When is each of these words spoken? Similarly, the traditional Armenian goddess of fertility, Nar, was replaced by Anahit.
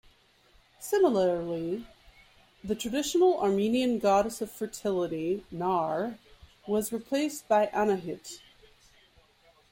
Similarly, 0.79 1.85
the 2.63 2.73
traditional 2.73 3.39
Armenian 3.39 3.99
goddess 3.99 4.41
of 4.41 4.49
fertility, 4.49 5.45
Nar, 5.51 6.17
was 6.67 6.91
replaced 6.91 7.47
by 7.47 7.67
Anahit. 7.67 8.39